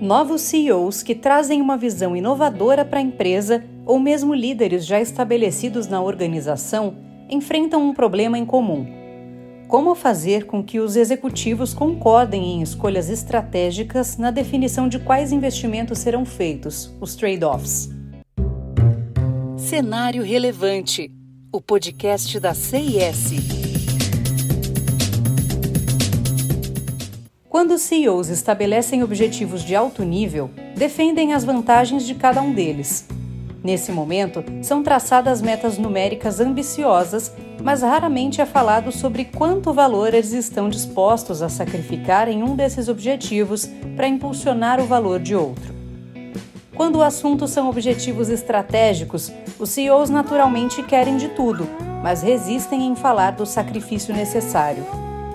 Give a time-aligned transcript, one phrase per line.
[0.00, 5.88] Novos CEOs que trazem uma visão inovadora para a empresa ou mesmo líderes já estabelecidos
[5.88, 6.96] na organização
[7.28, 8.86] enfrentam um problema em comum.
[9.66, 15.98] Como fazer com que os executivos concordem em escolhas estratégicas na definição de quais investimentos
[15.98, 17.90] serão feitos, os trade-offs?
[19.56, 21.10] Cenário Relevante,
[21.52, 23.57] o podcast da CIS.
[27.48, 33.06] Quando os CEOs estabelecem objetivos de alto nível, defendem as vantagens de cada um deles.
[33.64, 40.32] Nesse momento, são traçadas metas numéricas ambiciosas, mas raramente é falado sobre quanto valor eles
[40.32, 45.74] estão dispostos a sacrificar em um desses objetivos para impulsionar o valor de outro.
[46.76, 51.66] Quando o assunto são objetivos estratégicos, os CEOs naturalmente querem de tudo,
[52.02, 54.84] mas resistem em falar do sacrifício necessário.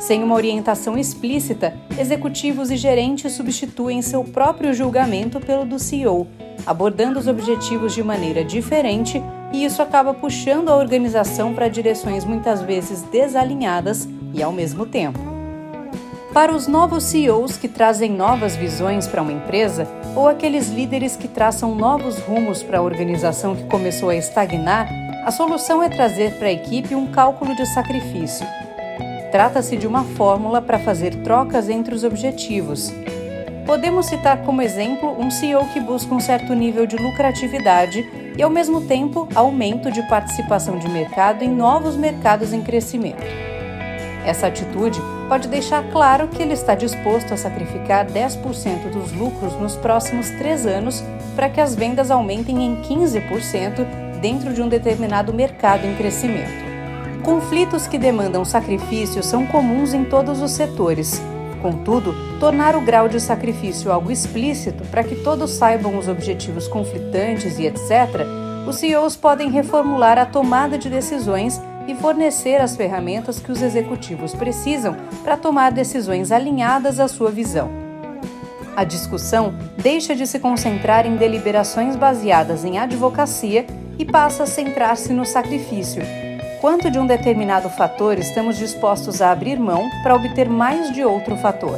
[0.06, 6.28] Sem uma orientação explícita, executivos e gerentes substituem seu próprio julgamento pelo do CEO,
[6.66, 12.62] abordando os objetivos de maneira diferente, e isso acaba puxando a organização para direções muitas
[12.62, 15.20] vezes desalinhadas e ao mesmo tempo.
[16.34, 21.30] Para os novos CEOs que trazem novas visões para uma empresa, ou aqueles líderes que
[21.30, 24.86] traçam novos rumos para a organização que começou a estagnar,
[25.26, 28.46] a solução é trazer para a equipe um cálculo de sacrifício
[29.34, 32.94] Trata-se de uma fórmula para fazer trocas entre os objetivos.
[33.66, 38.50] Podemos citar como exemplo um CEO que busca um certo nível de lucratividade e, ao
[38.52, 43.24] mesmo tempo, aumento de participação de mercado em novos mercados em crescimento.
[44.24, 49.76] Essa atitude pode deixar claro que ele está disposto a sacrificar 10% dos lucros nos
[49.76, 51.04] próximos três anos
[51.36, 56.63] para que as vendas aumentem em 15% dentro de um determinado mercado em crescimento.
[57.24, 61.22] Conflitos que demandam sacrifício são comuns em todos os setores.
[61.62, 67.58] Contudo, tornar o grau de sacrifício algo explícito para que todos saibam os objetivos conflitantes
[67.58, 68.28] e etc.,
[68.68, 74.34] os CEOs podem reformular a tomada de decisões e fornecer as ferramentas que os executivos
[74.34, 77.70] precisam para tomar decisões alinhadas à sua visão.
[78.76, 83.66] A discussão deixa de se concentrar em deliberações baseadas em advocacia
[83.98, 86.02] e passa a centrar-se no sacrifício,
[86.64, 91.36] quanto de um determinado fator estamos dispostos a abrir mão para obter mais de outro
[91.36, 91.78] fator.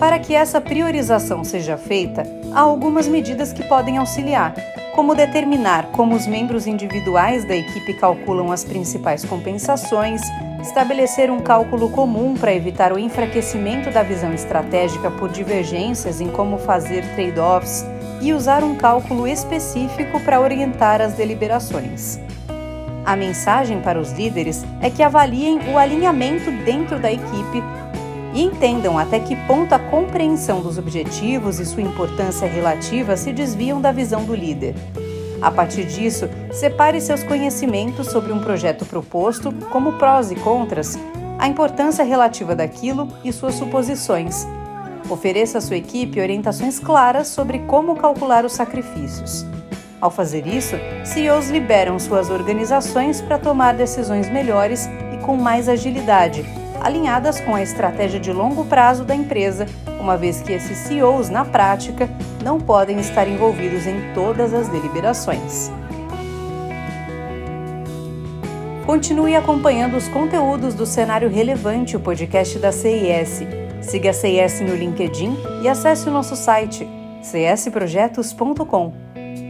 [0.00, 4.52] Para que essa priorização seja feita, há algumas medidas que podem auxiliar,
[4.96, 10.22] como determinar como os membros individuais da equipe calculam as principais compensações,
[10.60, 16.58] estabelecer um cálculo comum para evitar o enfraquecimento da visão estratégica por divergências em como
[16.58, 17.86] fazer trade-offs
[18.20, 22.25] e usar um cálculo específico para orientar as deliberações.
[23.06, 27.62] A mensagem para os líderes é que avaliem o alinhamento dentro da equipe
[28.34, 33.80] e entendam até que ponto a compreensão dos objetivos e sua importância relativa se desviam
[33.80, 34.74] da visão do líder.
[35.40, 40.98] A partir disso, separe seus conhecimentos sobre um projeto proposto, como prós e contras,
[41.38, 44.44] a importância relativa daquilo e suas suposições.
[45.08, 49.46] Ofereça à sua equipe orientações claras sobre como calcular os sacrifícios.
[50.00, 56.44] Ao fazer isso, CEOs liberam suas organizações para tomar decisões melhores e com mais agilidade,
[56.82, 59.66] alinhadas com a estratégia de longo prazo da empresa,
[59.98, 62.08] uma vez que esses CEOs, na prática,
[62.44, 65.70] não podem estar envolvidos em todas as deliberações.
[68.84, 73.42] Continue acompanhando os conteúdos do Cenário Relevante, o podcast da CIS.
[73.80, 76.86] Siga a CIS no LinkedIn e acesse o nosso site
[77.22, 79.05] csprojetos.com.